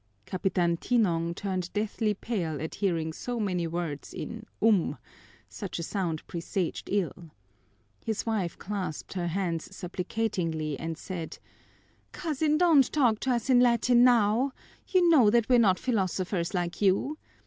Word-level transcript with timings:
Capitan 0.25 0.77
Tinong 0.77 1.35
turned 1.35 1.71
deathly 1.73 2.15
pale 2.15 2.59
at 2.59 2.73
hearing 2.81 3.13
so 3.13 3.39
many 3.39 3.67
words 3.67 4.15
in 4.15 4.47
um; 4.59 4.97
such 5.47 5.77
a 5.77 5.83
sound 5.83 6.25
presaged 6.25 6.89
ill. 6.91 7.29
His 8.03 8.25
wife 8.25 8.57
clasped 8.57 9.13
her 9.13 9.27
hands 9.27 9.75
supplicatingly 9.75 10.75
and 10.79 10.97
said: 10.97 11.37
"Cousin, 12.13 12.57
don't 12.57 12.91
talk 12.91 13.19
to 13.19 13.31
us 13.31 13.47
in 13.47 13.59
Latin 13.59 14.03
now. 14.03 14.53
You 14.87 15.07
know 15.07 15.29
that 15.29 15.47
we're 15.47 15.59
not 15.59 15.77
philosophers 15.77 16.55
like 16.55 16.81
you. 16.81 17.19